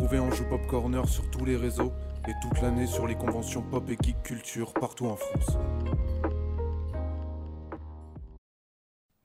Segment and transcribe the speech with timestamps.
[0.00, 1.92] Retrouvez Anjou Pop Corner sur tous les réseaux
[2.26, 5.58] et toute l'année sur les conventions pop et geek culture partout en France.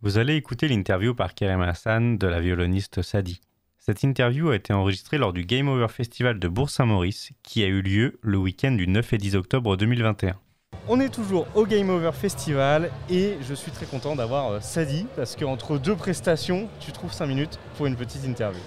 [0.01, 3.39] Vous allez écouter l'interview par Kerem Hassan de la violoniste Sadi.
[3.77, 7.82] Cette interview a été enregistrée lors du Game Over Festival de Bourg-Saint-Maurice qui a eu
[7.82, 10.36] lieu le week-end du 9 et 10 octobre 2021.
[10.89, 15.05] On est toujours au Game Over Festival et je suis très content d'avoir euh, Sadi
[15.16, 18.60] parce qu'entre deux prestations, tu trouves 5 minutes pour une petite interview.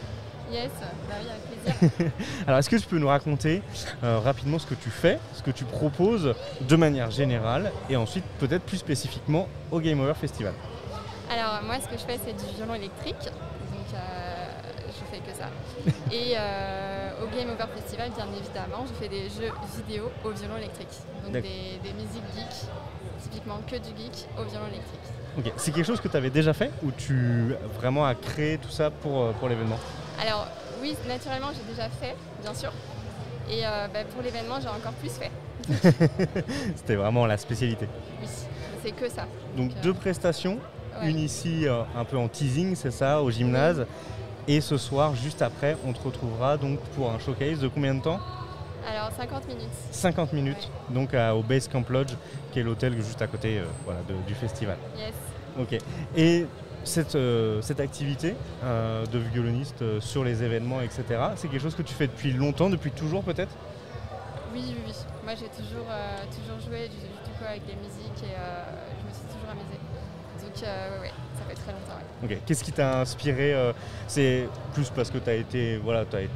[0.50, 0.70] Yes,
[1.08, 2.12] bah oui, avec plaisir.
[2.46, 3.62] Alors est-ce que tu peux nous raconter
[4.02, 8.24] euh, rapidement ce que tu fais, ce que tu proposes de manière générale et ensuite
[8.38, 10.54] peut-être plus spécifiquement au Game Over Festival?
[11.30, 13.24] Alors moi, ce que je fais, c'est du violon électrique.
[13.24, 14.46] Donc euh,
[14.88, 15.48] je fais que ça.
[16.12, 20.56] Et euh, au Game Over Festival, bien évidemment, je fais des jeux vidéo au violon
[20.56, 20.88] électrique.
[21.24, 22.70] Donc des, des musiques geek,
[23.22, 25.00] typiquement que du geek au violon électrique.
[25.36, 28.70] Ok, c'est quelque chose que tu avais déjà fait ou tu vraiment as créé tout
[28.70, 29.78] ça pour, pour l'événement?
[30.20, 30.46] Alors
[30.82, 32.72] oui, naturellement, j'ai déjà fait, bien sûr.
[33.50, 35.30] Et euh, bah, pour l'événement, j'ai encore plus fait.
[36.76, 37.86] C'était vraiment la spécialité.
[38.20, 38.28] Oui,
[38.82, 39.22] c'est que ça.
[39.56, 40.58] Donc Donc, euh, deux prestations,
[41.00, 41.10] Ouais.
[41.10, 43.86] une ici euh, un peu en teasing, c'est ça, au gymnase.
[44.48, 48.02] Et ce soir, juste après, on te retrouvera donc pour un showcase de combien de
[48.02, 48.18] temps?
[48.90, 49.68] Alors 50 minutes.
[49.92, 52.14] 50 minutes, donc à- au Base Camp Lodge,
[52.52, 54.76] qui est l'hôtel juste à côté voilà, de- du festival.
[54.96, 55.12] Yes.
[55.60, 55.78] Ok.
[56.16, 56.46] Et
[56.88, 61.04] cette, euh, cette activité euh, de violoniste euh, sur les événements, etc.,
[61.36, 63.50] c'est quelque chose que tu fais depuis longtemps, depuis toujours peut-être?
[64.52, 64.92] Oui, oui, oui.
[65.24, 65.86] Moi, j'ai toujours,
[66.34, 69.78] toujours joué du, du coup avec les musiques et je me suis toujours amusée.
[70.42, 72.00] Donc, ouais, ouais, ça fait très longtemps.
[72.28, 72.38] ouais.
[72.46, 73.54] Qu'est-ce qui t'a inspiré
[74.06, 76.30] C'est plus parce que tu as été, voilà, été-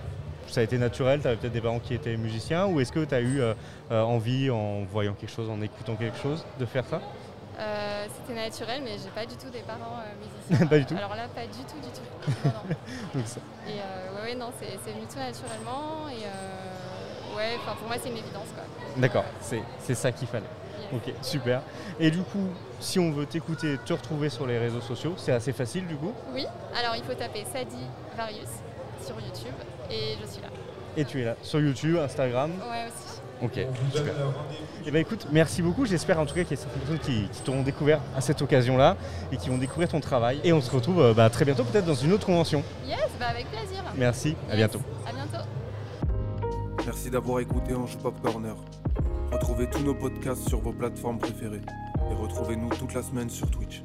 [0.48, 3.02] ça a été naturel, tu avais peut-être des parents qui étaient musiciens, ou est-ce que
[3.04, 3.54] tu as eu euh,
[3.90, 7.00] envie, en voyant quelque chose, en écoutant quelque chose, de faire ça?
[7.62, 10.12] Euh, C'était naturel, mais j'ai pas du tout des parents euh,
[10.50, 10.66] musiciens.
[10.70, 12.32] Pas du tout Alors là, pas du tout, du tout.
[12.44, 12.74] Non, non.
[13.14, 16.08] Donc ça- Et euh, ouais, ouais, non, c'est c'est venu tout naturellement.
[16.08, 18.64] Et euh, ouais, enfin, pour moi, c'est une évidence, quoi.
[18.96, 20.46] D'accord, c'est c'est ça qu'il fallait.
[20.92, 21.62] Ok, super.
[21.98, 22.48] Et du coup,
[22.80, 26.12] si on veut t'écouter, te retrouver sur les réseaux sociaux, c'est assez facile du coup.
[26.34, 26.44] Oui,
[26.78, 27.78] alors il faut taper Sadi
[28.14, 28.50] Varius
[29.02, 29.54] sur YouTube
[29.90, 30.48] et je suis là.
[30.98, 32.50] Et tu es là sur YouTube, Instagram.
[32.70, 33.11] Ouais, aussi.
[33.40, 33.58] Ok,
[33.92, 34.14] super.
[34.86, 35.86] Et ben écoute, merci beaucoup.
[35.86, 38.42] J'espère en tout cas qu'il y a certaines personnes qui, qui t'auront découvert à cette
[38.42, 38.96] occasion-là
[39.32, 40.40] et qui vont découvrir ton travail.
[40.44, 42.62] Et on se retrouve euh, bah, très bientôt, peut-être dans une autre convention.
[42.86, 43.82] Yes, bah avec plaisir.
[43.96, 44.80] Merci, à bientôt.
[45.06, 45.44] À bientôt.
[46.84, 48.54] Merci d'avoir écouté Anjou Pop Corner.
[49.32, 51.62] Retrouvez tous nos podcasts sur vos plateformes préférées
[52.10, 53.82] et retrouvez-nous toute la semaine sur Twitch.